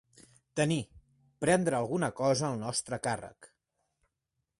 Tenir, 0.59 0.77
prendre, 1.45 1.77
alguna 1.81 2.09
cosa 2.21 2.47
al 2.49 2.57
nostre 2.65 2.99
càrrec. 3.09 3.51